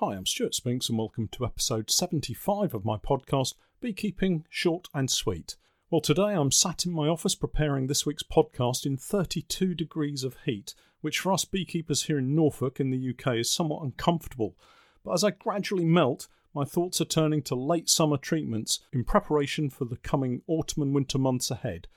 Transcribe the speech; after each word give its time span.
Hi, 0.00 0.12
I'm 0.12 0.26
Stuart 0.26 0.54
Spinks, 0.54 0.90
and 0.90 0.98
welcome 0.98 1.26
to 1.28 1.46
episode 1.46 1.90
75 1.90 2.74
of 2.74 2.84
my 2.84 2.98
podcast, 2.98 3.54
Beekeeping 3.80 4.44
Short 4.50 4.88
and 4.92 5.10
Sweet. 5.10 5.56
Well, 5.90 6.02
today 6.02 6.34
I'm 6.34 6.52
sat 6.52 6.84
in 6.84 6.92
my 6.92 7.08
office 7.08 7.34
preparing 7.34 7.86
this 7.86 8.04
week's 8.04 8.22
podcast 8.22 8.84
in 8.84 8.98
32 8.98 9.74
degrees 9.74 10.22
of 10.22 10.36
heat, 10.44 10.74
which 11.00 11.20
for 11.20 11.32
us 11.32 11.46
beekeepers 11.46 12.02
here 12.02 12.18
in 12.18 12.34
Norfolk 12.34 12.78
in 12.78 12.90
the 12.90 13.08
UK 13.08 13.36
is 13.36 13.50
somewhat 13.50 13.84
uncomfortable. 13.84 14.54
But 15.02 15.14
as 15.14 15.24
I 15.24 15.30
gradually 15.30 15.86
melt, 15.86 16.28
my 16.52 16.66
thoughts 16.66 17.00
are 17.00 17.06
turning 17.06 17.40
to 17.44 17.54
late 17.54 17.88
summer 17.88 18.18
treatments 18.18 18.80
in 18.92 19.02
preparation 19.02 19.70
for 19.70 19.86
the 19.86 19.96
coming 19.96 20.42
autumn 20.46 20.82
and 20.82 20.94
winter 20.94 21.16
months 21.16 21.50
ahead. 21.50 21.88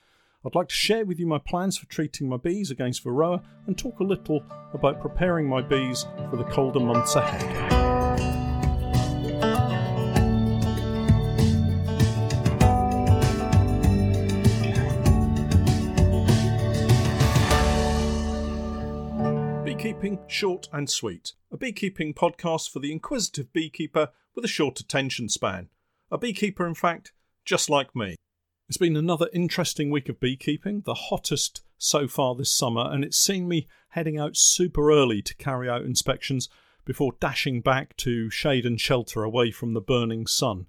I'd 0.42 0.54
like 0.54 0.68
to 0.68 0.74
share 0.74 1.04
with 1.04 1.20
you 1.20 1.26
my 1.26 1.36
plans 1.36 1.76
for 1.76 1.84
treating 1.84 2.26
my 2.26 2.38
bees 2.38 2.70
against 2.70 3.04
Varroa 3.04 3.42
and 3.66 3.76
talk 3.76 4.00
a 4.00 4.04
little 4.04 4.42
about 4.72 4.98
preparing 4.98 5.46
my 5.46 5.60
bees 5.60 6.06
for 6.30 6.38
the 6.38 6.44
colder 6.44 6.80
months 6.80 7.14
ahead. 7.14 7.68
Beekeeping 19.62 20.20
Short 20.26 20.68
and 20.72 20.88
Sweet, 20.88 21.34
a 21.52 21.58
beekeeping 21.58 22.14
podcast 22.14 22.72
for 22.72 22.78
the 22.78 22.92
inquisitive 22.92 23.52
beekeeper 23.52 24.08
with 24.34 24.46
a 24.46 24.48
short 24.48 24.80
attention 24.80 25.28
span. 25.28 25.68
A 26.10 26.16
beekeeper, 26.16 26.66
in 26.66 26.74
fact, 26.74 27.12
just 27.44 27.68
like 27.68 27.94
me. 27.94 28.16
It's 28.70 28.76
been 28.76 28.96
another 28.96 29.28
interesting 29.32 29.90
week 29.90 30.08
of 30.08 30.20
beekeeping, 30.20 30.82
the 30.82 30.94
hottest 30.94 31.62
so 31.76 32.06
far 32.06 32.36
this 32.36 32.54
summer, 32.54 32.88
and 32.88 33.02
it's 33.02 33.18
seen 33.18 33.48
me 33.48 33.66
heading 33.88 34.16
out 34.16 34.36
super 34.36 34.92
early 34.92 35.22
to 35.22 35.34
carry 35.34 35.68
out 35.68 35.82
inspections 35.82 36.48
before 36.84 37.16
dashing 37.18 37.62
back 37.62 37.96
to 37.96 38.30
shade 38.30 38.64
and 38.64 38.80
shelter 38.80 39.24
away 39.24 39.50
from 39.50 39.74
the 39.74 39.80
burning 39.80 40.24
sun. 40.24 40.68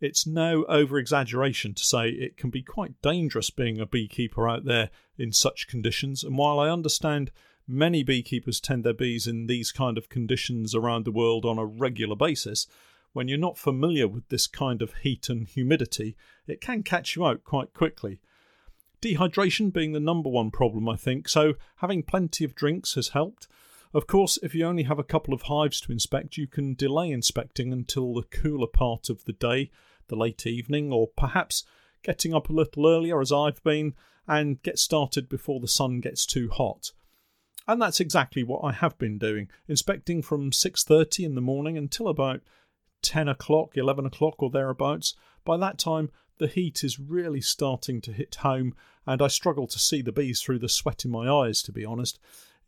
It's 0.00 0.26
no 0.26 0.64
over 0.64 0.98
exaggeration 0.98 1.74
to 1.74 1.84
say 1.84 2.08
it 2.08 2.36
can 2.36 2.50
be 2.50 2.60
quite 2.60 3.00
dangerous 3.02 3.50
being 3.50 3.78
a 3.78 3.86
beekeeper 3.86 4.48
out 4.48 4.64
there 4.64 4.90
in 5.16 5.30
such 5.30 5.68
conditions, 5.68 6.24
and 6.24 6.36
while 6.36 6.58
I 6.58 6.70
understand 6.70 7.30
many 7.68 8.02
beekeepers 8.02 8.58
tend 8.58 8.82
their 8.82 8.92
bees 8.92 9.28
in 9.28 9.46
these 9.46 9.70
kind 9.70 9.96
of 9.96 10.08
conditions 10.08 10.74
around 10.74 11.04
the 11.04 11.12
world 11.12 11.44
on 11.44 11.56
a 11.56 11.64
regular 11.64 12.16
basis, 12.16 12.66
when 13.18 13.26
you're 13.26 13.36
not 13.36 13.58
familiar 13.58 14.06
with 14.06 14.28
this 14.28 14.46
kind 14.46 14.80
of 14.80 14.94
heat 15.02 15.28
and 15.28 15.48
humidity, 15.48 16.16
it 16.46 16.60
can 16.60 16.84
catch 16.84 17.16
you 17.16 17.26
out 17.26 17.42
quite 17.42 17.74
quickly. 17.74 18.20
Dehydration 19.02 19.72
being 19.72 19.90
the 19.90 19.98
number 19.98 20.30
one 20.30 20.52
problem, 20.52 20.88
I 20.88 20.94
think, 20.94 21.28
so 21.28 21.54
having 21.78 22.04
plenty 22.04 22.44
of 22.44 22.54
drinks 22.54 22.94
has 22.94 23.08
helped. 23.08 23.48
Of 23.92 24.06
course, 24.06 24.38
if 24.40 24.54
you 24.54 24.64
only 24.64 24.84
have 24.84 25.00
a 25.00 25.02
couple 25.02 25.34
of 25.34 25.42
hives 25.42 25.80
to 25.80 25.90
inspect, 25.90 26.36
you 26.36 26.46
can 26.46 26.74
delay 26.74 27.10
inspecting 27.10 27.72
until 27.72 28.14
the 28.14 28.22
cooler 28.22 28.68
part 28.68 29.10
of 29.10 29.24
the 29.24 29.32
day, 29.32 29.72
the 30.06 30.14
late 30.14 30.46
evening, 30.46 30.92
or 30.92 31.08
perhaps 31.08 31.64
getting 32.04 32.32
up 32.32 32.48
a 32.48 32.52
little 32.52 32.86
earlier, 32.86 33.20
as 33.20 33.32
I've 33.32 33.60
been, 33.64 33.94
and 34.28 34.62
get 34.62 34.78
started 34.78 35.28
before 35.28 35.58
the 35.58 35.66
sun 35.66 35.98
gets 35.98 36.24
too 36.24 36.50
hot. 36.50 36.92
And 37.66 37.82
that's 37.82 37.98
exactly 37.98 38.44
what 38.44 38.62
I 38.62 38.70
have 38.70 38.96
been 38.96 39.18
doing, 39.18 39.50
inspecting 39.66 40.22
from 40.22 40.52
6:30 40.52 41.24
in 41.24 41.34
the 41.34 41.40
morning 41.40 41.76
until 41.76 42.06
about 42.06 42.42
10 43.02 43.28
o'clock, 43.28 43.76
11 43.76 44.06
o'clock, 44.06 44.42
or 44.42 44.50
thereabouts. 44.50 45.14
By 45.44 45.56
that 45.58 45.78
time, 45.78 46.10
the 46.38 46.46
heat 46.46 46.84
is 46.84 46.98
really 46.98 47.40
starting 47.40 48.00
to 48.02 48.12
hit 48.12 48.36
home, 48.36 48.74
and 49.06 49.20
I 49.20 49.28
struggle 49.28 49.66
to 49.66 49.78
see 49.78 50.02
the 50.02 50.12
bees 50.12 50.40
through 50.40 50.60
the 50.60 50.68
sweat 50.68 51.04
in 51.04 51.10
my 51.10 51.28
eyes, 51.28 51.62
to 51.62 51.72
be 51.72 51.84
honest. 51.84 52.18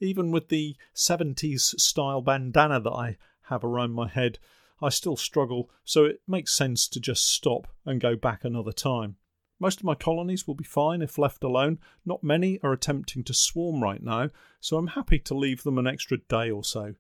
Even 0.01 0.31
with 0.31 0.49
the 0.49 0.77
70s 0.95 1.79
style 1.79 2.21
bandana 2.21 2.81
that 2.81 2.91
I 2.91 3.19
have 3.43 3.65
around 3.65 3.93
my 3.93 4.09
head, 4.09 4.39
I 4.83 4.89
still 4.89 5.17
struggle, 5.17 5.71
so 5.85 6.05
it 6.05 6.23
makes 6.27 6.55
sense 6.55 6.89
to 6.89 7.01
just 7.01 7.25
stop 7.25 7.69
and 7.85 8.01
go 8.01 8.17
back 8.17 8.45
another 8.45 8.73
time. 8.73 9.17
Most 9.59 9.81
of 9.81 9.85
my 9.85 9.95
colonies 9.95 10.47
will 10.47 10.55
be 10.55 10.65
fine 10.65 11.03
if 11.03 11.19
left 11.19 11.45
alone. 11.45 11.79
Not 12.07 12.25
many 12.25 12.59
are 12.63 12.73
attempting 12.73 13.25
to 13.25 13.35
swarm 13.35 13.83
right 13.83 14.03
now, 14.03 14.31
so 14.59 14.79
I'm 14.79 14.89
happy 14.89 15.19
to 15.19 15.35
leave 15.35 15.65
them 15.65 15.77
an 15.77 15.87
extra 15.87 16.17
day 16.17 16.51
or 16.51 16.65
so. 16.65 16.95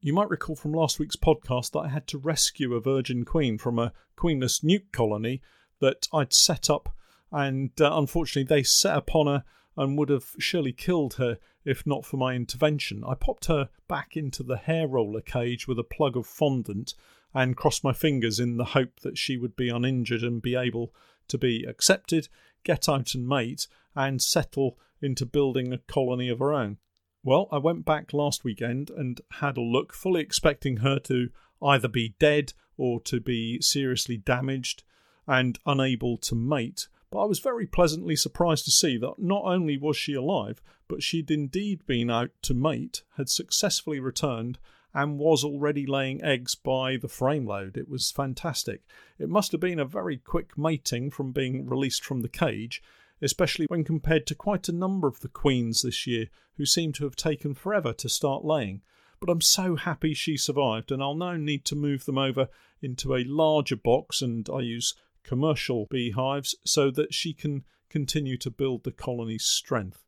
You 0.00 0.12
might 0.12 0.30
recall 0.30 0.56
from 0.56 0.72
last 0.72 0.98
week's 0.98 1.16
podcast 1.16 1.72
that 1.72 1.80
I 1.80 1.88
had 1.88 2.06
to 2.08 2.18
rescue 2.18 2.74
a 2.74 2.80
virgin 2.80 3.24
queen 3.24 3.58
from 3.58 3.78
a 3.78 3.92
queenless 4.16 4.62
nuke 4.62 4.92
colony 4.92 5.40
that 5.80 6.06
I'd 6.12 6.32
set 6.32 6.68
up, 6.70 6.94
and 7.32 7.70
uh, 7.80 7.90
unfortunately, 7.92 8.44
they 8.44 8.62
set 8.62 8.96
upon 8.96 9.26
her 9.26 9.44
and 9.76 9.98
would 9.98 10.08
have 10.08 10.34
surely 10.38 10.72
killed 10.72 11.14
her 11.14 11.38
if 11.64 11.86
not 11.86 12.04
for 12.04 12.16
my 12.16 12.34
intervention. 12.34 13.04
I 13.06 13.14
popped 13.14 13.46
her 13.46 13.68
back 13.88 14.16
into 14.16 14.42
the 14.42 14.56
hair 14.56 14.86
roller 14.86 15.20
cage 15.20 15.66
with 15.66 15.78
a 15.78 15.84
plug 15.84 16.16
of 16.16 16.26
fondant 16.26 16.94
and 17.34 17.56
crossed 17.56 17.84
my 17.84 17.92
fingers 17.92 18.38
in 18.38 18.56
the 18.56 18.64
hope 18.64 19.00
that 19.00 19.18
she 19.18 19.36
would 19.36 19.56
be 19.56 19.68
uninjured 19.68 20.22
and 20.22 20.40
be 20.40 20.54
able 20.54 20.94
to 21.28 21.36
be 21.36 21.64
accepted, 21.64 22.28
get 22.64 22.88
out 22.88 23.14
and 23.14 23.28
mate, 23.28 23.66
and 23.94 24.22
settle 24.22 24.78
into 25.02 25.26
building 25.26 25.72
a 25.72 25.78
colony 25.78 26.28
of 26.28 26.38
her 26.38 26.52
own. 26.52 26.78
Well, 27.26 27.48
I 27.50 27.58
went 27.58 27.84
back 27.84 28.12
last 28.12 28.44
weekend 28.44 28.88
and 28.88 29.20
had 29.40 29.56
a 29.56 29.60
look, 29.60 29.92
fully 29.92 30.20
expecting 30.20 30.76
her 30.76 31.00
to 31.00 31.30
either 31.60 31.88
be 31.88 32.14
dead 32.20 32.52
or 32.76 33.00
to 33.00 33.18
be 33.18 33.60
seriously 33.60 34.16
damaged 34.16 34.84
and 35.26 35.58
unable 35.66 36.18
to 36.18 36.36
mate. 36.36 36.86
But 37.10 37.22
I 37.22 37.24
was 37.24 37.40
very 37.40 37.66
pleasantly 37.66 38.14
surprised 38.14 38.64
to 38.66 38.70
see 38.70 38.96
that 38.98 39.18
not 39.18 39.42
only 39.44 39.76
was 39.76 39.96
she 39.96 40.14
alive, 40.14 40.62
but 40.86 41.02
she'd 41.02 41.32
indeed 41.32 41.84
been 41.84 42.10
out 42.10 42.30
to 42.42 42.54
mate, 42.54 43.02
had 43.16 43.28
successfully 43.28 43.98
returned, 43.98 44.60
and 44.94 45.18
was 45.18 45.42
already 45.42 45.84
laying 45.84 46.22
eggs 46.22 46.54
by 46.54 46.96
the 46.96 47.08
frame 47.08 47.44
load. 47.44 47.76
It 47.76 47.88
was 47.88 48.12
fantastic. 48.12 48.82
It 49.18 49.28
must 49.28 49.50
have 49.50 49.60
been 49.60 49.80
a 49.80 49.84
very 49.84 50.16
quick 50.16 50.56
mating 50.56 51.10
from 51.10 51.32
being 51.32 51.66
released 51.66 52.04
from 52.04 52.20
the 52.20 52.28
cage, 52.28 52.80
especially 53.22 53.66
when 53.66 53.84
compared 53.84 54.26
to 54.26 54.34
quite 54.34 54.68
a 54.68 54.72
number 54.72 55.08
of 55.08 55.20
the 55.20 55.28
queens 55.28 55.82
this 55.82 56.06
year 56.06 56.26
who 56.56 56.66
seem 56.66 56.92
to 56.92 57.04
have 57.04 57.16
taken 57.16 57.54
forever 57.54 57.92
to 57.92 58.08
start 58.08 58.44
laying. 58.44 58.82
But 59.20 59.30
I'm 59.30 59.40
so 59.40 59.76
happy 59.76 60.14
she 60.14 60.36
survived, 60.36 60.92
and 60.92 61.02
I'll 61.02 61.14
now 61.14 61.36
need 61.36 61.64
to 61.66 61.74
move 61.74 62.04
them 62.04 62.18
over 62.18 62.48
into 62.82 63.14
a 63.14 63.24
larger 63.24 63.76
box, 63.76 64.20
and 64.20 64.48
I 64.52 64.60
use 64.60 64.94
commercial 65.22 65.86
beehives 65.90 66.54
so 66.64 66.90
that 66.92 67.14
she 67.14 67.32
can 67.32 67.64
continue 67.88 68.36
to 68.38 68.50
build 68.50 68.84
the 68.84 68.92
colony's 68.92 69.44
strength. 69.44 70.04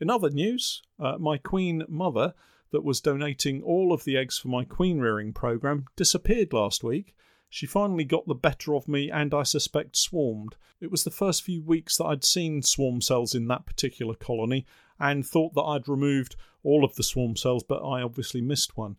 In 0.00 0.10
other 0.10 0.30
news, 0.30 0.82
uh, 0.98 1.18
my 1.18 1.36
queen 1.36 1.84
mother, 1.88 2.34
that 2.72 2.82
was 2.82 3.00
donating 3.00 3.62
all 3.62 3.92
of 3.92 4.04
the 4.04 4.16
eggs 4.16 4.38
for 4.38 4.48
my 4.48 4.64
queen 4.64 4.98
rearing 4.98 5.32
program, 5.32 5.84
disappeared 5.94 6.52
last 6.52 6.82
week, 6.82 7.14
she 7.54 7.66
finally 7.66 8.04
got 8.04 8.26
the 8.26 8.34
better 8.34 8.74
of 8.74 8.88
me 8.88 9.10
and 9.10 9.34
I 9.34 9.42
suspect 9.42 9.94
swarmed. 9.94 10.56
It 10.80 10.90
was 10.90 11.04
the 11.04 11.10
first 11.10 11.42
few 11.42 11.62
weeks 11.62 11.98
that 11.98 12.06
I'd 12.06 12.24
seen 12.24 12.62
swarm 12.62 13.02
cells 13.02 13.34
in 13.34 13.46
that 13.48 13.66
particular 13.66 14.14
colony 14.14 14.64
and 14.98 15.26
thought 15.26 15.52
that 15.52 15.60
I'd 15.60 15.86
removed 15.86 16.34
all 16.62 16.82
of 16.82 16.94
the 16.94 17.02
swarm 17.02 17.36
cells, 17.36 17.62
but 17.62 17.86
I 17.86 18.00
obviously 18.00 18.40
missed 18.40 18.78
one. 18.78 18.96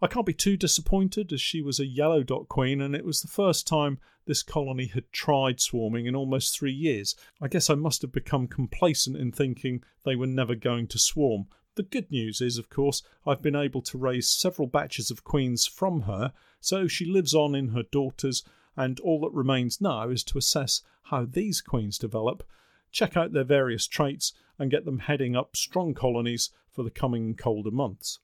I 0.00 0.06
can't 0.06 0.24
be 0.24 0.32
too 0.32 0.56
disappointed 0.56 1.32
as 1.32 1.40
she 1.40 1.62
was 1.62 1.80
a 1.80 1.84
yellow 1.84 2.22
dot 2.22 2.48
queen 2.48 2.80
and 2.80 2.94
it 2.94 3.04
was 3.04 3.22
the 3.22 3.28
first 3.28 3.66
time 3.66 3.98
this 4.24 4.44
colony 4.44 4.86
had 4.86 5.10
tried 5.10 5.58
swarming 5.58 6.06
in 6.06 6.14
almost 6.14 6.56
three 6.56 6.72
years. 6.72 7.16
I 7.42 7.48
guess 7.48 7.68
I 7.68 7.74
must 7.74 8.02
have 8.02 8.12
become 8.12 8.46
complacent 8.46 9.16
in 9.16 9.32
thinking 9.32 9.82
they 10.04 10.14
were 10.14 10.28
never 10.28 10.54
going 10.54 10.86
to 10.86 10.98
swarm. 11.00 11.48
The 11.80 11.86
good 11.86 12.10
news 12.10 12.42
is, 12.42 12.58
of 12.58 12.68
course, 12.68 13.02
I've 13.26 13.40
been 13.40 13.56
able 13.56 13.80
to 13.80 13.96
raise 13.96 14.28
several 14.28 14.68
batches 14.68 15.10
of 15.10 15.24
queens 15.24 15.66
from 15.66 16.02
her, 16.02 16.34
so 16.60 16.86
she 16.86 17.06
lives 17.06 17.32
on 17.32 17.54
in 17.54 17.68
her 17.68 17.84
daughters, 17.84 18.44
and 18.76 19.00
all 19.00 19.18
that 19.20 19.32
remains 19.32 19.80
now 19.80 20.10
is 20.10 20.22
to 20.24 20.36
assess 20.36 20.82
how 21.04 21.24
these 21.24 21.62
queens 21.62 21.96
develop, 21.96 22.46
check 22.92 23.16
out 23.16 23.32
their 23.32 23.44
various 23.44 23.86
traits, 23.86 24.34
and 24.58 24.70
get 24.70 24.84
them 24.84 24.98
heading 24.98 25.34
up 25.34 25.56
strong 25.56 25.94
colonies 25.94 26.50
for 26.70 26.82
the 26.82 26.90
coming 26.90 27.34
colder 27.34 27.70
months. 27.70 28.18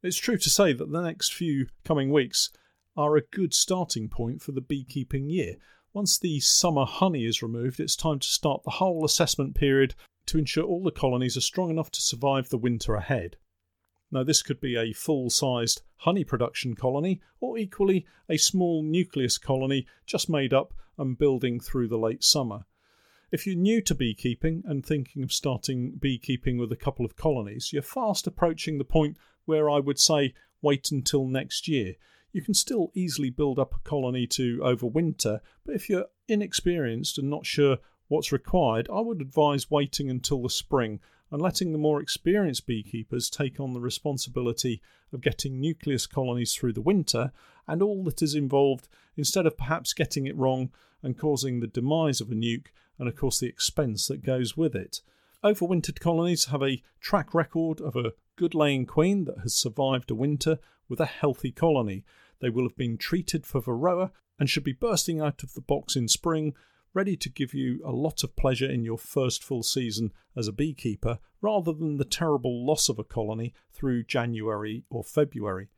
It's 0.00 0.16
true 0.16 0.38
to 0.38 0.48
say 0.48 0.72
that 0.72 0.92
the 0.92 1.02
next 1.02 1.34
few 1.34 1.66
coming 1.84 2.12
weeks 2.12 2.52
are 2.96 3.16
a 3.16 3.22
good 3.22 3.54
starting 3.54 4.08
point 4.08 4.40
for 4.40 4.52
the 4.52 4.60
beekeeping 4.60 5.28
year. 5.28 5.56
Once 5.92 6.16
the 6.16 6.38
summer 6.38 6.84
honey 6.84 7.24
is 7.24 7.42
removed, 7.42 7.80
it's 7.80 7.96
time 7.96 8.20
to 8.20 8.28
start 8.28 8.62
the 8.62 8.78
whole 8.78 9.04
assessment 9.04 9.56
period 9.56 9.96
to 10.28 10.38
ensure 10.38 10.64
all 10.64 10.82
the 10.82 10.90
colonies 10.90 11.36
are 11.36 11.42
strong 11.42 11.70
enough 11.70 11.90
to 11.92 12.00
survive 12.00 12.48
the 12.48 12.58
winter 12.58 12.94
ahead. 12.94 13.36
Now, 14.10 14.24
this 14.24 14.42
could 14.42 14.60
be 14.60 14.76
a 14.76 14.92
full 14.92 15.28
sized 15.28 15.82
honey 15.96 16.24
production 16.24 16.74
colony, 16.74 17.20
or 17.40 17.58
equally 17.58 18.06
a 18.28 18.38
small 18.38 18.82
nucleus 18.82 19.36
colony 19.36 19.86
just 20.06 20.30
made 20.30 20.54
up 20.54 20.72
and 20.96 21.18
building 21.18 21.60
through 21.60 21.88
the 21.88 21.98
late 21.98 22.24
summer. 22.24 22.64
If 23.30 23.46
you're 23.46 23.56
new 23.56 23.82
to 23.82 23.94
beekeeping 23.94 24.62
and 24.66 24.84
thinking 24.84 25.22
of 25.22 25.32
starting 25.32 25.98
beekeeping 25.98 26.56
with 26.56 26.72
a 26.72 26.76
couple 26.76 27.04
of 27.04 27.16
colonies, 27.16 27.72
you're 27.72 27.82
fast 27.82 28.26
approaching 28.26 28.78
the 28.78 28.84
point 28.84 29.18
where 29.44 29.68
I 29.68 29.80
would 29.80 29.98
say 29.98 30.32
wait 30.62 30.90
until 30.90 31.26
next 31.26 31.68
year. 31.68 31.94
You 32.32 32.42
can 32.42 32.54
still 32.54 32.90
easily 32.94 33.30
build 33.30 33.58
up 33.58 33.74
a 33.74 33.88
colony 33.88 34.26
to 34.28 34.58
overwinter, 34.58 35.40
but 35.64 35.74
if 35.74 35.88
you're 35.90 36.06
inexperienced 36.26 37.18
and 37.18 37.28
not 37.28 37.44
sure 37.44 37.78
what's 38.08 38.32
required, 38.32 38.88
I 38.92 39.00
would 39.00 39.20
advise 39.20 39.70
waiting 39.70 40.10
until 40.10 40.42
the 40.42 40.50
spring 40.50 41.00
and 41.30 41.40
letting 41.40 41.72
the 41.72 41.78
more 41.78 42.00
experienced 42.00 42.66
beekeepers 42.66 43.28
take 43.28 43.60
on 43.60 43.74
the 43.74 43.80
responsibility 43.80 44.80
of 45.12 45.20
getting 45.20 45.60
nucleus 45.60 46.06
colonies 46.06 46.54
through 46.54 46.72
the 46.72 46.80
winter 46.80 47.32
and 47.66 47.82
all 47.82 48.02
that 48.04 48.22
is 48.22 48.34
involved 48.34 48.88
instead 49.16 49.46
of 49.46 49.56
perhaps 49.56 49.92
getting 49.92 50.26
it 50.26 50.36
wrong 50.36 50.70
and 51.02 51.18
causing 51.18 51.60
the 51.60 51.66
demise 51.66 52.20
of 52.20 52.30
a 52.30 52.34
nuke 52.34 52.68
and, 52.98 53.08
of 53.08 53.16
course, 53.16 53.38
the 53.38 53.46
expense 53.46 54.08
that 54.08 54.24
goes 54.24 54.56
with 54.56 54.74
it. 54.74 55.00
Overwintered 55.44 56.00
colonies 56.00 56.46
have 56.46 56.62
a 56.62 56.82
track 57.00 57.32
record 57.32 57.80
of 57.80 57.94
a 57.94 58.12
good 58.36 58.54
laying 58.54 58.86
queen 58.86 59.24
that 59.26 59.38
has 59.42 59.54
survived 59.54 60.10
a 60.10 60.14
winter 60.14 60.58
with 60.88 60.98
a 60.98 61.06
healthy 61.06 61.52
colony. 61.52 62.04
They 62.40 62.50
will 62.50 62.64
have 62.64 62.76
been 62.76 62.96
treated 62.96 63.46
for 63.46 63.60
varroa 63.60 64.10
and 64.38 64.48
should 64.48 64.64
be 64.64 64.72
bursting 64.72 65.20
out 65.20 65.42
of 65.42 65.54
the 65.54 65.60
box 65.60 65.94
in 65.94 66.08
spring 66.08 66.54
ready 66.94 67.16
to 67.16 67.28
give 67.28 67.54
you 67.54 67.80
a 67.84 67.92
lot 67.92 68.24
of 68.24 68.36
pleasure 68.36 68.70
in 68.70 68.84
your 68.84 68.98
first 68.98 69.44
full 69.44 69.62
season 69.62 70.12
as 70.36 70.48
a 70.48 70.52
beekeeper 70.52 71.18
rather 71.40 71.72
than 71.72 71.96
the 71.96 72.04
terrible 72.04 72.66
loss 72.66 72.88
of 72.88 72.98
a 72.98 73.04
colony 73.04 73.54
through 73.72 74.02
January 74.02 74.84
or 74.90 75.04
February. 75.04 75.68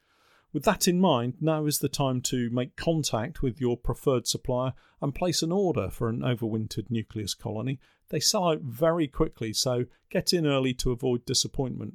With 0.53 0.65
that 0.65 0.89
in 0.89 1.01
mind, 1.01 1.35
now 1.41 1.67
is 1.67 1.79
the 1.79 1.89
time 1.89 2.21
to 2.23 2.51
make 2.51 2.75
contact 2.75 3.41
with 3.41 3.61
your 3.61 3.77
preferred 3.77 4.27
supplier 4.27 4.73
and 5.01 5.15
place 5.15 5.43
an 5.43 5.53
order 5.53 5.91
for 5.91 6.09
an 6.09 6.21
overwintered 6.21 6.91
nucleus 6.91 7.35
colony. 7.35 7.79
They 8.09 8.19
sell 8.19 8.49
out 8.49 8.62
very 8.62 9.07
quickly, 9.07 9.53
so 9.53 9.85
get 10.11 10.33
in 10.33 10.47
early 10.47 10.75
to 10.75 10.91
avoid 10.91 11.25
disappointment. 11.25 11.95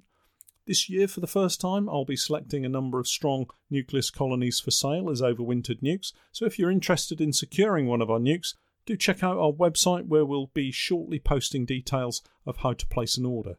This 0.65 0.89
year, 0.89 1.07
for 1.07 1.19
the 1.19 1.27
first 1.27 1.61
time, 1.61 1.87
I'll 1.89 2.05
be 2.05 2.15
selecting 2.15 2.65
a 2.65 2.69
number 2.69 2.97
of 2.97 3.07
strong 3.07 3.47
nucleus 3.69 4.09
colonies 4.09 4.59
for 4.59 4.71
sale 4.71 5.09
as 5.11 5.21
overwintered 5.21 5.81
nukes. 5.81 6.11
So 6.31 6.45
if 6.45 6.57
you're 6.57 6.71
interested 6.71 7.21
in 7.21 7.33
securing 7.33 7.85
one 7.85 8.01
of 8.01 8.09
our 8.09 8.19
nukes, 8.19 8.55
do 8.85 8.95
check 8.95 9.23
out 9.23 9.37
our 9.37 9.51
website 9.51 10.07
where 10.07 10.25
we'll 10.25 10.51
be 10.53 10.71
shortly 10.71 11.19
posting 11.19 11.65
details 11.65 12.21
of 12.45 12.57
how 12.57 12.73
to 12.73 12.85
place 12.87 13.17
an 13.17 13.25
order. 13.25 13.55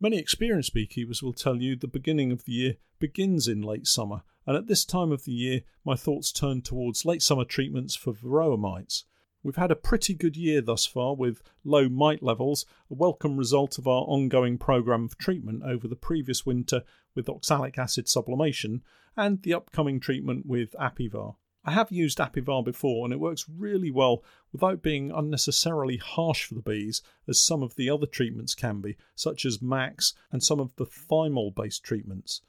Many 0.00 0.18
experienced 0.18 0.72
beekeepers 0.72 1.22
will 1.22 1.34
tell 1.34 1.56
you 1.56 1.76
the 1.76 1.86
beginning 1.86 2.32
of 2.32 2.44
the 2.44 2.52
year 2.52 2.76
begins 2.98 3.46
in 3.46 3.60
late 3.60 3.86
summer, 3.86 4.22
and 4.46 4.56
at 4.56 4.66
this 4.66 4.84
time 4.84 5.12
of 5.12 5.24
the 5.24 5.32
year, 5.32 5.60
my 5.84 5.94
thoughts 5.94 6.32
turn 6.32 6.62
towards 6.62 7.04
late 7.04 7.22
summer 7.22 7.44
treatments 7.44 7.94
for 7.94 8.12
varroa 8.12 8.58
mites. 8.58 9.04
We've 9.42 9.56
had 9.56 9.70
a 9.70 9.76
pretty 9.76 10.14
good 10.14 10.36
year 10.36 10.60
thus 10.60 10.86
far 10.86 11.14
with 11.14 11.42
low 11.64 11.88
mite 11.88 12.22
levels, 12.22 12.66
a 12.90 12.94
welcome 12.94 13.36
result 13.36 13.78
of 13.78 13.86
our 13.86 14.02
ongoing 14.02 14.58
programme 14.58 15.04
of 15.04 15.16
treatment 15.18 15.62
over 15.64 15.88
the 15.88 15.96
previous 15.96 16.44
winter 16.44 16.82
with 17.14 17.28
oxalic 17.28 17.78
acid 17.78 18.08
sublimation 18.08 18.82
and 19.16 19.42
the 19.42 19.54
upcoming 19.54 19.98
treatment 19.98 20.46
with 20.46 20.72
Apivar. 20.72 21.36
I 21.64 21.72
have 21.72 21.92
used 21.92 22.18
Apivar 22.18 22.64
before 22.64 23.04
and 23.04 23.12
it 23.12 23.20
works 23.20 23.44
really 23.48 23.90
well 23.90 24.24
without 24.50 24.82
being 24.82 25.10
unnecessarily 25.10 25.98
harsh 25.98 26.44
for 26.44 26.54
the 26.54 26.62
bees, 26.62 27.02
as 27.28 27.38
some 27.38 27.62
of 27.62 27.76
the 27.76 27.90
other 27.90 28.06
treatments 28.06 28.54
can 28.54 28.80
be, 28.80 28.96
such 29.14 29.44
as 29.44 29.58
MAQS 29.58 30.14
and 30.32 30.42
some 30.42 30.58
of 30.58 30.74
the 30.76 30.86
thymol 30.86 31.54
based 31.54 31.84
treatments. 31.84 32.40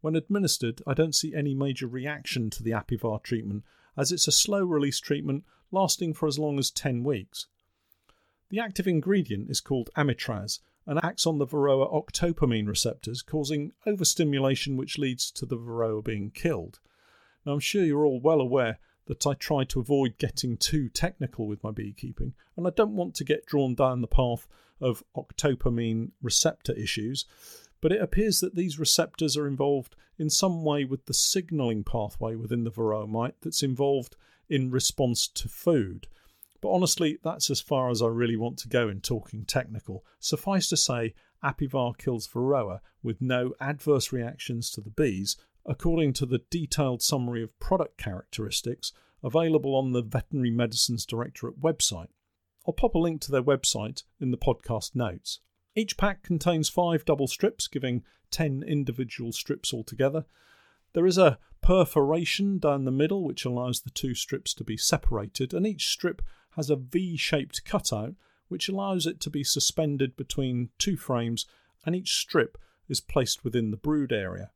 When 0.00 0.16
administered, 0.16 0.82
I 0.86 0.94
don't 0.94 1.14
see 1.14 1.34
any 1.34 1.54
major 1.54 1.86
reaction 1.86 2.50
to 2.50 2.62
the 2.62 2.72
Apivar 2.72 3.22
treatment, 3.22 3.64
as 3.96 4.10
it's 4.10 4.26
a 4.26 4.32
slow 4.32 4.64
release 4.64 4.98
treatment 4.98 5.44
lasting 5.70 6.14
for 6.14 6.26
as 6.26 6.38
long 6.38 6.58
as 6.58 6.70
10 6.70 7.04
weeks. 7.04 7.46
The 8.48 8.58
active 8.58 8.88
ingredient 8.88 9.48
is 9.48 9.60
called 9.60 9.90
amitraz 9.96 10.58
and 10.86 10.98
acts 11.04 11.26
on 11.26 11.38
the 11.38 11.46
Varroa 11.46 11.92
octopamine 11.92 12.66
receptors, 12.66 13.22
causing 13.22 13.72
overstimulation 13.86 14.76
which 14.76 14.98
leads 14.98 15.30
to 15.32 15.46
the 15.46 15.56
Varroa 15.56 16.02
being 16.02 16.30
killed. 16.32 16.80
Now, 17.44 17.52
I'm 17.52 17.60
sure 17.60 17.84
you're 17.84 18.04
all 18.04 18.20
well 18.20 18.40
aware 18.40 18.78
that 19.06 19.26
I 19.26 19.34
try 19.34 19.64
to 19.64 19.80
avoid 19.80 20.18
getting 20.18 20.56
too 20.56 20.88
technical 20.88 21.46
with 21.46 21.62
my 21.64 21.70
beekeeping, 21.70 22.34
and 22.56 22.66
I 22.66 22.70
don't 22.70 22.96
want 22.96 23.14
to 23.16 23.24
get 23.24 23.46
drawn 23.46 23.74
down 23.74 24.02
the 24.02 24.06
path 24.06 24.46
of 24.80 25.02
octopamine 25.16 26.12
receptor 26.22 26.72
issues, 26.74 27.24
but 27.80 27.92
it 27.92 28.00
appears 28.00 28.40
that 28.40 28.54
these 28.54 28.78
receptors 28.78 29.36
are 29.36 29.48
involved 29.48 29.96
in 30.18 30.30
some 30.30 30.64
way 30.64 30.84
with 30.84 31.06
the 31.06 31.14
signalling 31.14 31.82
pathway 31.82 32.34
within 32.34 32.64
the 32.64 32.70
varroa 32.70 33.08
mite 33.08 33.34
that's 33.40 33.62
involved 33.62 34.16
in 34.48 34.70
response 34.70 35.26
to 35.26 35.48
food. 35.48 36.06
But 36.60 36.70
honestly, 36.70 37.18
that's 37.24 37.48
as 37.48 37.60
far 37.60 37.90
as 37.90 38.02
I 38.02 38.08
really 38.08 38.36
want 38.36 38.58
to 38.58 38.68
go 38.68 38.88
in 38.88 39.00
talking 39.00 39.44
technical. 39.44 40.04
Suffice 40.18 40.68
to 40.68 40.76
say, 40.76 41.14
Apivar 41.42 41.96
kills 41.96 42.28
Varroa 42.28 42.80
with 43.02 43.22
no 43.22 43.54
adverse 43.60 44.12
reactions 44.12 44.70
to 44.72 44.82
the 44.82 44.90
bees 44.90 45.38
according 45.66 46.12
to 46.14 46.26
the 46.26 46.42
detailed 46.50 47.02
summary 47.02 47.42
of 47.42 47.58
product 47.60 47.98
characteristics 47.98 48.92
available 49.22 49.74
on 49.74 49.92
the 49.92 50.02
Veterinary 50.02 50.50
Medicines 50.50 51.04
Directorate 51.04 51.60
website. 51.60 52.08
I'll 52.66 52.74
pop 52.74 52.94
a 52.94 52.98
link 52.98 53.20
to 53.22 53.32
their 53.32 53.42
website 53.42 54.02
in 54.20 54.30
the 54.30 54.38
podcast 54.38 54.94
notes. 54.94 55.40
Each 55.74 55.96
pack 55.96 56.22
contains 56.22 56.68
five 56.68 57.04
double 57.04 57.26
strips, 57.26 57.68
giving 57.68 58.02
10 58.30 58.62
individual 58.62 59.32
strips 59.32 59.72
altogether. 59.72 60.24
There 60.92 61.06
is 61.06 61.18
a 61.18 61.38
perforation 61.62 62.58
down 62.58 62.84
the 62.84 62.90
middle 62.90 63.24
which 63.24 63.44
allows 63.44 63.80
the 63.80 63.90
two 63.90 64.14
strips 64.14 64.54
to 64.54 64.64
be 64.64 64.76
separated, 64.76 65.54
and 65.54 65.66
each 65.66 65.88
strip 65.88 66.22
has 66.56 66.70
a 66.70 66.76
V 66.76 67.16
shaped 67.16 67.64
cutout 67.64 68.14
which 68.48 68.68
allows 68.68 69.06
it 69.06 69.20
to 69.20 69.30
be 69.30 69.44
suspended 69.44 70.16
between 70.16 70.70
two 70.76 70.96
frames, 70.96 71.46
and 71.86 71.94
each 71.94 72.16
strip 72.16 72.58
is 72.88 73.00
placed 73.00 73.44
within 73.44 73.70
the 73.70 73.76
brood 73.76 74.12
area. 74.12 74.50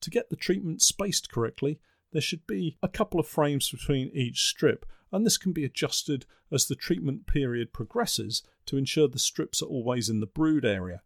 To 0.00 0.10
get 0.10 0.30
the 0.30 0.36
treatment 0.36 0.82
spaced 0.82 1.30
correctly, 1.30 1.80
there 2.12 2.22
should 2.22 2.46
be 2.46 2.78
a 2.82 2.88
couple 2.88 3.20
of 3.20 3.26
frames 3.26 3.70
between 3.70 4.10
each 4.14 4.44
strip, 4.44 4.86
and 5.12 5.24
this 5.24 5.38
can 5.38 5.52
be 5.52 5.64
adjusted 5.64 6.26
as 6.50 6.66
the 6.66 6.74
treatment 6.74 7.26
period 7.26 7.72
progresses 7.72 8.42
to 8.66 8.76
ensure 8.76 9.08
the 9.08 9.18
strips 9.18 9.62
are 9.62 9.66
always 9.66 10.08
in 10.08 10.20
the 10.20 10.26
brood 10.26 10.64
area. 10.64 11.02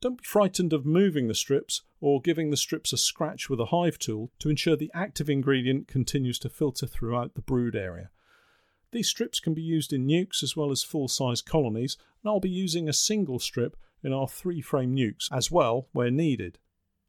Don't 0.00 0.18
be 0.18 0.24
frightened 0.24 0.72
of 0.72 0.84
moving 0.84 1.26
the 1.26 1.34
strips 1.34 1.82
or 2.00 2.20
giving 2.20 2.50
the 2.50 2.56
strips 2.56 2.92
a 2.92 2.98
scratch 2.98 3.48
with 3.48 3.60
a 3.60 3.66
hive 3.66 3.98
tool 3.98 4.30
to 4.38 4.50
ensure 4.50 4.76
the 4.76 4.90
active 4.94 5.30
ingredient 5.30 5.88
continues 5.88 6.38
to 6.40 6.48
filter 6.48 6.86
throughout 6.86 7.34
the 7.34 7.42
brood 7.42 7.74
area. 7.74 8.10
These 8.92 9.08
strips 9.08 9.40
can 9.40 9.54
be 9.54 9.62
used 9.62 9.92
in 9.92 10.06
nukes 10.06 10.42
as 10.42 10.56
well 10.56 10.70
as 10.70 10.82
full 10.82 11.08
size 11.08 11.42
colonies, 11.42 11.96
and 12.22 12.30
I'll 12.30 12.40
be 12.40 12.50
using 12.50 12.88
a 12.88 12.92
single 12.92 13.38
strip 13.38 13.76
in 14.02 14.12
our 14.12 14.28
three 14.28 14.60
frame 14.60 14.94
nukes 14.94 15.28
as 15.32 15.50
well 15.50 15.88
where 15.92 16.10
needed. 16.10 16.58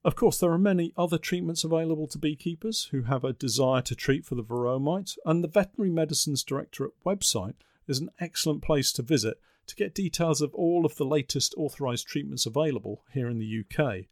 Of 0.08 0.16
course, 0.16 0.40
there 0.40 0.54
are 0.54 0.58
many 0.58 0.94
other 0.96 1.18
treatments 1.18 1.66
available 1.66 2.08
to 2.08 2.18
beekeepers 2.18 2.88
who 2.92 3.02
have 3.02 3.26
a 3.26 3.34
desire 3.34 3.82
to 3.82 3.94
treat 3.94 4.26
for 4.26 4.36
the 4.36 4.42
varroa 4.42 4.80
mite, 4.80 5.16
and 5.26 5.44
the 5.44 5.50
Veterinary 5.50 5.92
Medicines 5.92 6.46
Directorate 6.46 6.94
website 7.06 7.56
is 7.90 8.00
an 8.00 8.12
excellent 8.18 8.62
place 8.62 8.94
to 8.94 9.02
visit 9.02 9.42
to 9.66 9.76
get 9.76 9.94
details 9.94 10.42
of 10.42 10.54
all 10.54 10.86
of 10.86 10.96
the 10.96 11.04
latest 11.04 11.54
authorised 11.58 12.08
treatments 12.08 12.46
available 12.46 13.04
here 13.12 13.28
in 13.28 13.38
the 13.38 13.66
UK. 13.66 14.06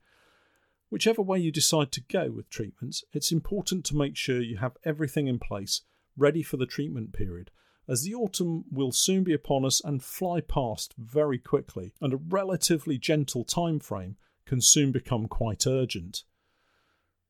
Whichever 0.89 1.21
way 1.21 1.39
you 1.39 1.49
decide 1.49 1.93
to 1.93 2.01
go 2.01 2.29
with 2.29 2.49
treatments, 2.49 3.05
it's 3.13 3.31
important 3.31 3.85
to 3.85 3.95
make 3.95 4.17
sure 4.17 4.41
you 4.41 4.57
have 4.57 4.75
everything 4.83 5.27
in 5.27 5.39
place 5.39 5.83
ready 6.17 6.43
for 6.43 6.57
the 6.57 6.65
treatment 6.65 7.13
period, 7.13 7.51
as 7.87 8.03
the 8.03 8.13
autumn 8.13 8.65
will 8.69 8.91
soon 8.91 9.23
be 9.23 9.31
upon 9.31 9.63
us 9.63 9.81
and 9.81 10.03
fly 10.03 10.41
past 10.41 10.93
very 10.97 11.39
quickly, 11.39 11.93
and 12.01 12.11
a 12.11 12.17
relatively 12.17 12.97
gentle 12.97 13.45
time 13.45 13.79
frame 13.79 14.17
can 14.45 14.61
soon 14.61 14.91
become 14.91 15.27
quite 15.27 15.65
urgent. 15.67 16.23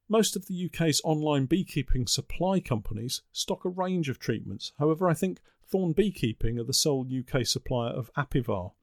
Most 0.07 0.35
of 0.35 0.45
the 0.45 0.69
UK's 0.69 1.01
online 1.03 1.45
beekeeping 1.45 2.05
supply 2.05 2.59
companies 2.59 3.23
stock 3.31 3.65
a 3.65 3.69
range 3.69 4.07
of 4.07 4.19
treatments. 4.19 4.71
However, 4.77 5.09
I 5.09 5.15
think 5.15 5.39
Thorne 5.67 5.93
Beekeeping 5.93 6.59
are 6.59 6.63
the 6.63 6.73
sole 6.73 7.07
UK 7.07 7.45
supplier 7.45 7.91
of 7.91 8.11
Apivar. 8.15 8.73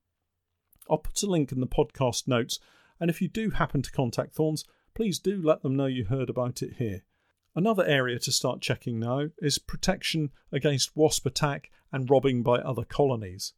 I'll 0.90 0.98
put 0.98 1.22
a 1.22 1.26
link 1.26 1.52
in 1.52 1.60
the 1.60 1.66
podcast 1.66 2.26
notes, 2.26 2.58
and 2.98 3.08
if 3.08 3.22
you 3.22 3.28
do 3.28 3.50
happen 3.50 3.82
to 3.82 3.92
contact 3.92 4.34
Thornes, 4.34 4.64
please 4.94 5.20
do 5.20 5.40
let 5.40 5.62
them 5.62 5.76
know 5.76 5.86
you 5.86 6.06
heard 6.06 6.28
about 6.28 6.60
it 6.60 6.74
here. 6.78 7.04
Another 7.54 7.84
area 7.84 8.18
to 8.18 8.32
start 8.32 8.60
checking 8.60 8.98
now 8.98 9.28
is 9.38 9.58
protection 9.58 10.30
against 10.50 10.96
wasp 10.96 11.26
attack 11.26 11.70
and 11.92 12.10
robbing 12.10 12.42
by 12.42 12.56
other 12.56 12.84
colonies. 12.84 13.52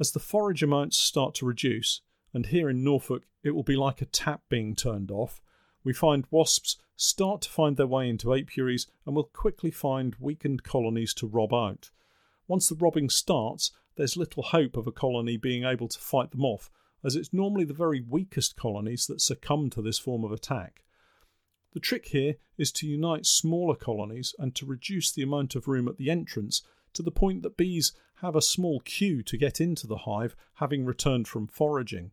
As 0.00 0.10
the 0.10 0.18
forage 0.18 0.62
amounts 0.62 0.96
start 0.96 1.34
to 1.36 1.46
reduce, 1.46 2.00
and 2.32 2.46
here 2.46 2.70
in 2.70 2.84
Norfolk 2.84 3.24
it 3.42 3.52
will 3.52 3.62
be 3.62 3.76
like 3.76 4.00
a 4.00 4.06
tap 4.06 4.42
being 4.48 4.74
turned 4.74 5.10
off. 5.10 5.40
We 5.82 5.92
find 5.92 6.26
wasps 6.30 6.76
start 6.96 7.40
to 7.42 7.50
find 7.50 7.76
their 7.76 7.86
way 7.86 8.08
into 8.08 8.34
apiaries 8.34 8.86
and 9.06 9.16
will 9.16 9.24
quickly 9.24 9.70
find 9.70 10.16
weakened 10.20 10.62
colonies 10.62 11.14
to 11.14 11.26
rob 11.26 11.54
out. 11.54 11.90
Once 12.46 12.68
the 12.68 12.74
robbing 12.74 13.08
starts, 13.08 13.70
there's 13.96 14.16
little 14.16 14.42
hope 14.42 14.76
of 14.76 14.86
a 14.86 14.92
colony 14.92 15.36
being 15.36 15.64
able 15.64 15.88
to 15.88 15.98
fight 15.98 16.30
them 16.30 16.44
off, 16.44 16.70
as 17.02 17.16
it's 17.16 17.32
normally 17.32 17.64
the 17.64 17.72
very 17.72 18.00
weakest 18.00 18.56
colonies 18.56 19.06
that 19.06 19.20
succumb 19.20 19.70
to 19.70 19.80
this 19.80 19.98
form 19.98 20.24
of 20.24 20.32
attack. 20.32 20.84
The 21.72 21.80
trick 21.80 22.08
here 22.08 22.34
is 22.58 22.72
to 22.72 22.86
unite 22.86 23.24
smaller 23.24 23.76
colonies 23.76 24.34
and 24.38 24.54
to 24.56 24.66
reduce 24.66 25.12
the 25.12 25.22
amount 25.22 25.54
of 25.54 25.68
room 25.68 25.88
at 25.88 25.96
the 25.96 26.10
entrance 26.10 26.62
to 26.94 27.02
the 27.02 27.10
point 27.10 27.42
that 27.42 27.56
bees 27.56 27.92
have 28.16 28.34
a 28.34 28.42
small 28.42 28.80
queue 28.80 29.22
to 29.22 29.38
get 29.38 29.60
into 29.60 29.86
the 29.86 29.98
hive 29.98 30.34
having 30.54 30.84
returned 30.84 31.28
from 31.28 31.46
foraging. 31.46 32.10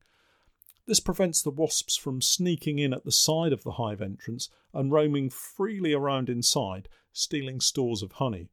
This 0.87 1.01
prevents 1.01 1.41
the 1.41 1.51
wasps 1.51 1.97
from 1.97 2.21
sneaking 2.21 2.79
in 2.79 2.93
at 2.93 3.03
the 3.03 3.11
side 3.11 3.51
of 3.51 3.63
the 3.63 3.73
hive 3.73 4.01
entrance 4.01 4.49
and 4.73 4.89
roaming 4.89 5.29
freely 5.29 5.91
around 5.91 6.29
inside, 6.29 6.87
stealing 7.11 7.59
stores 7.59 8.01
of 8.01 8.13
honey. 8.13 8.49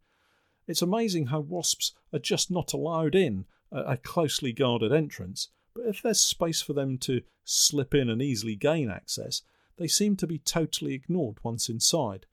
It's 0.67 0.83
amazing 0.83 1.27
how 1.27 1.41
wasps 1.41 1.93
are 2.13 2.19
just 2.19 2.51
not 2.51 2.73
allowed 2.73 3.15
in 3.15 3.45
at 3.73 3.89
a 3.89 3.97
closely 3.97 4.53
guarded 4.53 4.93
entrance, 4.93 5.49
but 5.75 5.87
if 5.87 6.03
there's 6.03 6.21
space 6.21 6.61
for 6.61 6.73
them 6.73 6.99
to 6.99 7.23
slip 7.45 7.95
in 7.95 8.11
and 8.11 8.21
easily 8.21 8.57
gain 8.57 8.91
access, 8.91 9.43
they 9.77 9.87
seem 9.87 10.17
to 10.17 10.27
be 10.27 10.39
totally 10.39 10.95
ignored 10.95 11.39
once 11.45 11.69
inside. 11.69 12.27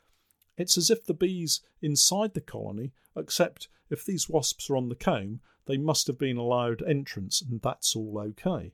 It's 0.58 0.80
as 0.80 0.90
if 0.90 1.06
the 1.06 1.14
bees 1.14 1.62
inside 1.80 2.34
the 2.34 2.42
colony 2.42 2.92
accept 3.16 3.68
if 3.92 4.04
these 4.04 4.30
wasps 4.30 4.68
are 4.70 4.78
on 4.78 4.90
the 4.90 4.96
comb, 4.96 5.42
they 5.68 5.78
must 5.78 6.08
have 6.08 6.18
been 6.18 6.38
allowed 6.38 6.82
entrance, 6.82 7.42
and 7.42 7.62
that's 7.62 7.96
all 7.96 8.18
okay. 8.18 8.74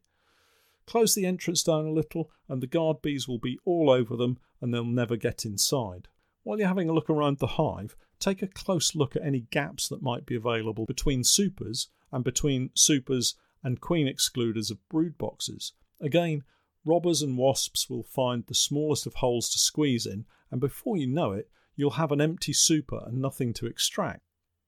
Close 0.87 1.13
the 1.13 1.25
entrance 1.25 1.63
down 1.63 1.85
a 1.85 1.91
little, 1.91 2.31
and 2.47 2.63
the 2.63 2.67
guard 2.67 3.01
bees 3.01 3.27
will 3.27 3.39
be 3.39 3.59
all 3.65 3.89
over 3.89 4.15
them 4.15 4.39
and 4.61 4.73
they'll 4.73 4.85
never 4.85 5.17
get 5.17 5.45
inside. 5.45 6.07
While 6.43 6.57
you're 6.57 6.69
having 6.69 6.87
a 6.87 6.93
look 6.93 7.09
around 7.09 7.39
the 7.39 7.47
hive, 7.47 7.95
take 8.19 8.41
a 8.41 8.47
close 8.47 8.95
look 8.95 9.15
at 9.15 9.25
any 9.25 9.41
gaps 9.51 9.89
that 9.89 10.01
might 10.01 10.25
be 10.25 10.35
available 10.35 10.85
between 10.85 11.25
supers 11.25 11.89
and 12.11 12.23
between 12.23 12.69
supers 12.73 13.35
and 13.63 13.81
queen 13.81 14.07
excluders 14.07 14.71
of 14.71 14.87
brood 14.87 15.17
boxes. 15.17 15.73
Again, 15.99 16.43
robbers 16.85 17.21
and 17.21 17.37
wasps 17.37 17.89
will 17.89 18.03
find 18.03 18.45
the 18.47 18.55
smallest 18.55 19.05
of 19.05 19.15
holes 19.15 19.49
to 19.49 19.59
squeeze 19.59 20.05
in, 20.05 20.25
and 20.49 20.61
before 20.61 20.95
you 20.95 21.05
know 21.05 21.33
it, 21.33 21.49
you'll 21.75 21.91
have 21.91 22.13
an 22.13 22.21
empty 22.21 22.53
super 22.53 23.03
and 23.05 23.21
nothing 23.21 23.53
to 23.55 23.65
extract. 23.65 24.21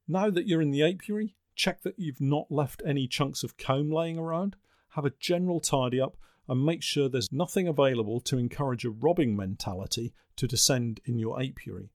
Now 0.06 0.30
that 0.30 0.48
you're 0.48 0.62
in 0.62 0.72
the 0.72 0.84
apiary, 0.84 1.38
check 1.56 1.82
that 1.84 1.98
you've 1.98 2.20
not 2.20 2.52
left 2.52 2.82
any 2.86 3.08
chunks 3.08 3.42
of 3.42 3.58
comb 3.58 3.90
laying 3.90 4.18
around 4.18 4.58
have 4.96 5.06
a 5.06 5.14
general 5.20 5.60
tidy 5.60 6.00
up, 6.00 6.18
and 6.48 6.66
make 6.66 6.82
sure 6.82 7.08
there's 7.08 7.32
nothing 7.32 7.68
available 7.68 8.20
to 8.22 8.38
encourage 8.38 8.84
a 8.84 8.90
robbing 8.90 9.36
mentality 9.36 10.14
to 10.36 10.48
descend 10.48 11.00
in 11.06 11.20
your 11.20 11.40
apiary. 11.42 11.92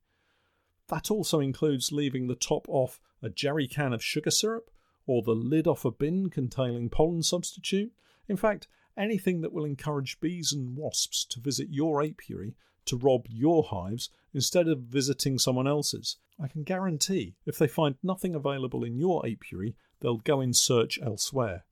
That 0.89 1.11
also 1.11 1.41
includes 1.41 1.93
leaving 1.93 2.27
the 2.27 2.35
top 2.35 2.67
off 2.69 3.01
a 3.23 3.31
jerry 3.31 3.67
can 3.67 3.93
of 3.93 4.05
sugar 4.05 4.31
syrup 4.31 4.71
or 5.07 5.23
the 5.23 5.35
lid 5.35 5.67
off 5.67 5.85
a 5.85 5.91
bin 5.91 6.31
containing 6.31 6.89
pollen 6.89 7.23
substitute. 7.23 7.93
In 8.29 8.37
fact, 8.37 8.69
anything 8.97 9.41
that 9.41 9.53
will 9.53 9.65
encourage 9.65 10.21
bees 10.21 10.53
and 10.53 10.77
wasps 10.77 11.25
to 11.27 11.41
visit 11.41 11.69
your 11.71 12.03
apiary 12.03 12.55
to 12.87 12.97
rob 12.97 13.27
your 13.29 13.65
hives 13.65 14.11
instead 14.33 14.69
of 14.69 14.81
visiting 14.81 15.39
someone 15.39 15.67
else's. 15.67 16.19
I 16.41 16.49
can 16.49 16.63
guarantee 16.63 17.35
if 17.47 17.59
they 17.59 17.67
find 17.67 17.97
nothing 18.03 18.35
available 18.35 18.85
in 18.85 18.99
your 18.99 19.27
apiary, 19.27 19.75
they'll 20.01 20.19
go 20.19 20.41
in 20.41 20.53
search 20.53 20.99
elsewhere. 21.03 21.65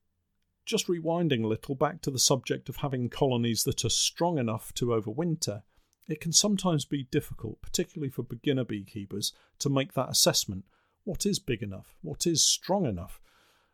Just 0.64 0.86
rewinding 0.86 1.42
a 1.42 1.48
little 1.48 1.74
back 1.74 2.00
to 2.02 2.10
the 2.10 2.18
subject 2.18 2.68
of 2.68 2.76
having 2.76 3.08
colonies 3.08 3.64
that 3.64 3.84
are 3.84 3.90
strong 3.90 4.38
enough 4.38 4.72
to 4.74 4.86
overwinter, 4.86 5.62
it 6.08 6.20
can 6.20 6.32
sometimes 6.32 6.84
be 6.84 7.04
difficult, 7.04 7.60
particularly 7.62 8.10
for 8.10 8.22
beginner 8.22 8.64
beekeepers, 8.64 9.32
to 9.58 9.68
make 9.68 9.94
that 9.94 10.10
assessment. 10.10 10.64
What 11.04 11.26
is 11.26 11.38
big 11.38 11.62
enough? 11.62 11.96
What 12.02 12.26
is 12.26 12.44
strong 12.44 12.86
enough? 12.86 13.20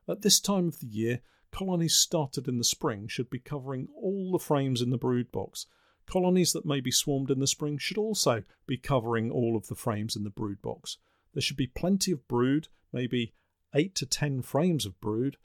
At 0.09 0.23
this 0.23 0.41
time 0.41 0.69
of 0.69 0.81
the 0.81 0.87
year, 0.87 1.21
colonies 1.51 1.95
started 1.95 2.49
in 2.49 2.59
the 2.59 2.65
spring 2.65 3.09
should 3.09 3.29
be 3.29 3.39
covering 3.39 3.89
all 3.95 4.33
the 4.33 4.39
frames 4.39 4.81
in 4.81 4.91
the 4.91 4.99
brood 4.99 5.31
box. 5.31 5.67
Colonies 6.07 6.53
that 6.55 6.65
may 6.65 6.81
be 6.81 6.91
swarmed 6.91 7.31
in 7.31 7.39
the 7.39 7.47
spring 7.47 7.77
should 7.77 7.99
also 7.99 8.45
be 8.67 8.79
covering 8.79 9.31
all 9.31 9.57
of 9.57 9.67
the 9.69 9.75
frames 9.75 10.17
in 10.17 10.25
the 10.25 10.31
brood 10.31 10.63
box. 10.63 10.97
There 11.35 11.43
should 11.43 11.59
be 11.59 11.67
plenty 11.67 12.13
of 12.13 12.27
brood, 12.29 12.69
maybe 12.93 13.35
8 13.75 13.95
to 13.97 14.07
10 14.07 14.41
frames 14.43 14.87
of 14.87 14.99
brood, 15.01 15.37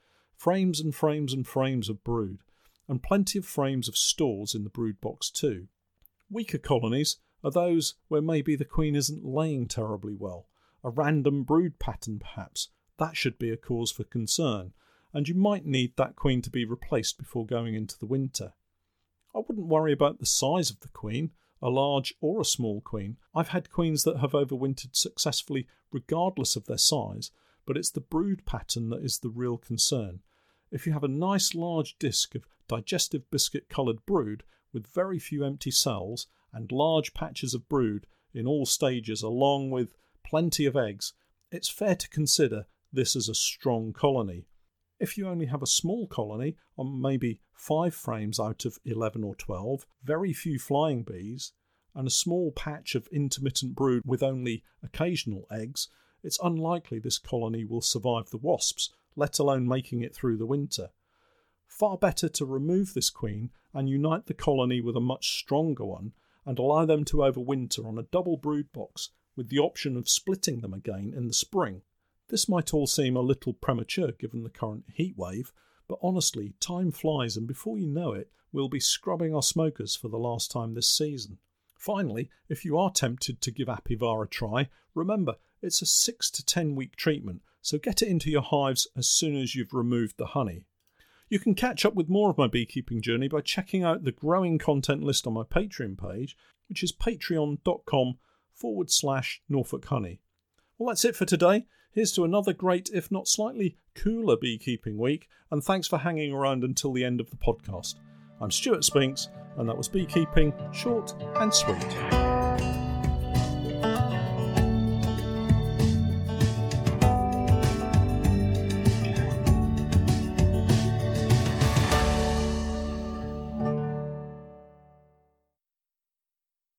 frames 0.44 0.82
and 0.82 0.94
frames 0.94 1.32
and 1.32 1.48
frames 1.48 1.88
of 1.88 2.04
brood, 2.04 2.40
and 2.90 3.02
plenty 3.02 3.40
of 3.40 3.46
frames 3.46 3.88
of 3.88 3.96
stores 3.96 4.54
in 4.54 4.66
the 4.66 4.70
brood 4.70 5.00
box 5.00 5.30
too. 5.30 5.70
Weaker 6.30 6.58
colonies 6.58 7.16
are 7.46 7.50
those 7.50 7.94
where 8.10 8.22
maybe 8.22 8.54
the 8.54 8.66
queen 8.66 8.94
isn't 8.94 9.24
laying 9.24 9.70
terribly 9.70 10.14
well, 10.14 10.50
a 10.84 10.90
random 10.90 11.44
brood 11.44 11.80
pattern 11.80 12.20
perhaps. 12.20 12.68
That 12.98 13.16
should 13.16 13.40
be 13.40 13.52
a 13.52 13.56
cause 13.56 13.90
for 13.90 14.04
concern, 14.04 14.74
and 15.14 15.30
you 15.30 15.34
might 15.34 15.66
need 15.66 15.96
that 15.96 16.18
queen 16.18 16.42
to 16.42 16.50
be 16.50 16.66
replaced 16.66 17.18
before 17.18 17.46
going 17.46 17.74
into 17.74 17.98
the 17.98 18.06
winter. 18.06 18.52
I 19.34 19.40
wouldn't 19.48 19.68
worry 19.68 19.94
about 19.94 20.20
the 20.20 20.26
size 20.26 20.70
of 20.70 20.82
the 20.82 20.90
queen, 20.90 21.32
a 21.62 21.70
large 21.70 22.16
or 22.20 22.42
a 22.42 22.46
small 22.46 22.82
queen. 22.82 23.16
I've 23.34 23.50
had 23.50 23.72
queens 23.72 24.04
that 24.04 24.20
have 24.20 24.34
overwintered 24.34 24.94
successfully 24.94 25.68
regardless 25.94 26.58
of 26.58 26.66
their 26.66 26.78
size, 26.78 27.32
but 27.66 27.78
it's 27.78 27.92
the 27.92 28.02
brood 28.02 28.46
pattern 28.46 28.90
that 28.90 29.06
is 29.06 29.20
the 29.20 29.30
real 29.30 29.58
concern. 29.58 30.20
If 30.74 30.88
you 30.88 30.94
have 30.94 31.04
a 31.04 31.08
nice 31.08 31.54
large 31.54 32.00
disc 32.00 32.34
of 32.34 32.48
digestive 32.68 33.30
biscuit 33.30 33.70
coloured 33.70 34.04
brood 34.08 34.44
with 34.74 34.88
very 34.88 35.20
few 35.20 35.46
empty 35.46 35.70
cells 35.70 36.26
and 36.52 36.72
large 36.72 37.14
patches 37.14 37.54
of 37.54 37.70
brood 37.70 38.08
in 38.34 38.48
all 38.48 38.66
stages, 38.66 39.22
along 39.22 39.70
with 39.70 39.94
plenty 40.26 40.66
of 40.66 40.76
eggs, 40.76 41.14
it's 41.52 41.70
fair 41.70 41.94
to 41.94 42.10
consider 42.10 42.66
this 42.92 43.16
as 43.16 43.30
a 43.30 43.36
strong 43.36 43.94
colony. 43.94 44.48
If 45.00 45.16
you 45.16 45.28
only 45.28 45.46
have 45.46 45.62
a 45.62 45.68
small 45.68 46.08
colony 46.08 46.58
on 46.76 47.00
maybe 47.00 47.40
five 47.54 47.94
frames 47.94 48.40
out 48.40 48.66
of 48.66 48.80
11 48.84 49.24
or 49.24 49.36
12, 49.36 49.86
very 50.04 50.34
few 50.34 50.58
flying 50.58 51.04
bees, 51.04 51.54
and 51.94 52.08
a 52.08 52.12
small 52.12 52.52
patch 52.52 52.96
of 52.96 53.08
intermittent 53.12 53.76
brood 53.76 54.02
with 54.08 54.24
only 54.24 54.64
occasional 54.82 55.46
eggs, 55.52 55.90
it's 56.24 56.40
unlikely 56.42 56.98
this 56.98 57.20
colony 57.20 57.64
will 57.64 57.82
survive 57.82 58.32
the 58.32 58.38
wasps 58.38 58.90
let 59.16 59.40
alone 59.40 59.68
making 59.68 60.02
it 60.02 60.16
through 60.16 60.38
the 60.38 60.46
winter. 60.46 60.90
Far 61.68 61.98
better 61.98 62.30
to 62.30 62.46
remove 62.46 62.94
this 62.94 63.10
queen 63.10 63.52
and 63.74 63.90
unite 63.90 64.28
the 64.28 64.34
colony 64.34 64.82
with 64.82 64.96
a 64.96 65.02
much 65.02 65.40
stronger 65.40 65.86
one 65.86 66.14
and 66.46 66.60
allow 66.60 66.86
them 66.86 67.04
to 67.06 67.18
overwinter 67.18 67.86
on 67.86 67.98
a 67.98 68.04
double 68.04 68.38
brood 68.38 68.72
box 68.74 69.10
with 69.36 69.50
the 69.50 69.60
option 69.60 69.98
of 69.98 70.10
splitting 70.10 70.62
them 70.62 70.74
again 70.74 71.14
in 71.16 71.28
the 71.28 71.34
spring. 71.34 71.82
This 72.30 72.48
might 72.48 72.74
all 72.74 72.88
seem 72.88 73.16
a 73.16 73.22
little 73.22 73.54
premature 73.54 74.12
given 74.12 74.44
the 74.44 74.50
current 74.50 74.86
heat 74.94 75.18
wave, 75.18 75.52
but 75.88 76.00
honestly, 76.02 76.54
time 76.60 76.92
flies 76.92 77.36
and 77.36 77.48
before 77.48 77.78
you 77.78 77.88
know 77.88 78.14
it, 78.14 78.32
we'll 78.52 78.70
be 78.70 78.80
scrubbing 78.80 79.34
our 79.34 79.44
smokers 79.44 79.96
for 79.96 80.10
the 80.10 80.18
last 80.18 80.52
time 80.52 80.74
this 80.74 80.90
season. 80.90 81.40
Finally, 81.78 82.30
if 82.48 82.64
you 82.64 82.78
are 82.78 82.92
tempted 82.92 83.42
to 83.42 83.52
give 83.52 83.68
Apivar 83.68 84.24
a 84.24 84.28
try, 84.28 84.70
remember 84.94 85.36
it's 85.64 85.82
a 85.82 85.86
6 85.86 86.30
to 86.32 86.46
10 86.46 86.76
week 86.76 86.96
treatment 86.96 87.42
so 87.64 87.78
get 87.78 88.02
it 88.02 88.10
into 88.10 88.30
your 88.30 88.42
hives 88.42 88.88
as 88.96 89.08
soon 89.08 89.38
as 89.38 89.56
you've 89.56 89.74
removed 89.74 90.18
the 90.18 90.28
honey. 90.28 90.66
You 91.30 91.40
can 91.40 91.56
catch 91.56 91.86
up 91.86 91.96
with 91.96 92.10
more 92.10 92.30
of 92.30 92.38
my 92.38 92.48
beekeeping 92.48 93.02
journey 93.02 93.30
by 93.30 93.40
checking 93.40 93.84
out 93.84 94.04
the 94.04 94.12
growing 94.12 94.60
content 94.60 95.02
list 95.02 95.26
on 95.26 95.34
my 95.34 95.44
Patreon 95.44 95.98
page, 95.98 96.38
which 96.68 96.84
is 96.84 96.92
patreon.com 96.92 98.18
forward 98.54 98.92
slash 98.92 99.42
Norfolk 99.48 99.86
Honey. 99.86 100.20
Well, 100.78 100.90
that's 100.90 101.06
it 101.06 101.16
for 101.16 101.26
today. 101.26 101.66
Here's 101.94 102.12
to 102.14 102.26
another 102.26 102.52
great, 102.52 102.90
if 102.94 103.10
not 103.10 103.30
slightly 103.30 103.78
cooler, 103.96 104.36
beekeeping 104.36 104.98
week, 104.98 105.30
and 105.50 105.64
thanks 105.64 105.88
for 105.88 106.00
hanging 106.00 106.34
around 106.34 106.64
until 106.64 106.92
the 106.92 107.06
end 107.06 107.22
of 107.22 107.30
the 107.30 107.38
podcast. 107.38 107.96
I'm 108.42 108.52
Stuart 108.52 108.84
Spinks, 108.84 109.30
and 109.58 109.70
that 109.70 109.78
was 109.78 109.88
Beekeeping 109.88 110.54
Short 110.74 111.16
and 111.38 111.54
Sweet. 111.54 112.33